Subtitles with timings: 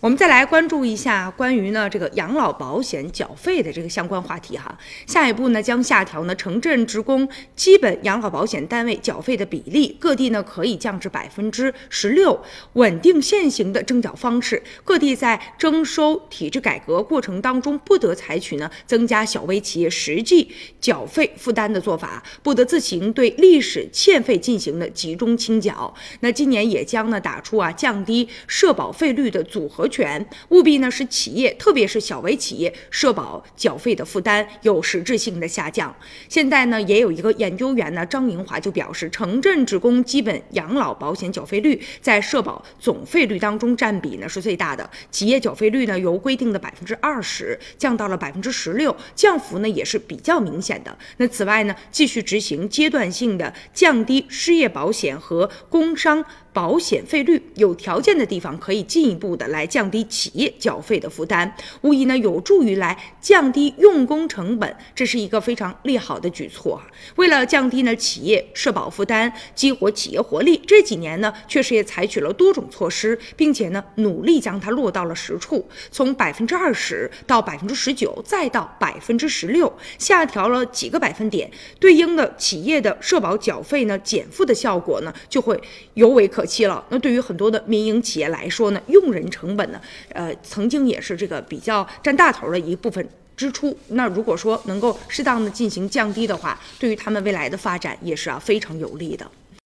[0.00, 4.78] 我们再来关注一下关于呢这个养老保险缴费的这个相关话题哈。
[5.08, 12.40] 下一步呢将下调呢城镇职工基本养老保险单位缴费的比例，各地呢可以降至百分之十六，
[12.74, 14.62] 稳定现行的征缴方式。
[14.84, 20.48] 各地在征收体制改革过程当中，不得采取呢增加小微企业实际
[20.80, 25.92] 缴费负担的做法，不得自行对历史欠费进行的集中清缴。
[26.20, 29.87] 那今年也将呢打出啊降低社保费率的组合。
[29.88, 35.94] 权务必呢使企业，特别是小微企业社保缴费的负担有实质性的下降。
[36.28, 44.88] 现在呢，也有一个研究员呢，张明华就表示，城镇职工基本养老保险缴费率在社保总费率当中占比呢是最大的。
[45.10, 50.96] 企业缴费率呢由规定的百分之二十降到了百分之十六，降幅呢也是比较明显的。
[51.16, 56.24] 那此外呢，继续执行阶段性的降低失业保险和工伤。
[56.50, 66.82] 保险费率有条件的地方，可以进一步的来降降低企业缴费的负担，无疑呢有助于来降低用工成本，这是一个非常利好的举措。
[67.14, 85.56] 为了降低呢企业社保负担，激活企业活力，这几年呢确实也采取了多种措施，并且呢努力将它落到了实处，从百分之二十到百分之十九，再到百分之十六，下调了几个百分点，对应的企业的社保缴费呢减负的效果呢就会
[85.94, 86.44] 尤为可。
[86.48, 89.67] 期了，那对于很多的民营企业来说呢，用人成本
[90.12, 93.76] 呃，曾经也是这个比较占大头的一部分支出。
[93.88, 99.28] 那如果说能够适当的进行降低的话，对于他们未来的发展也是啊非常有利的。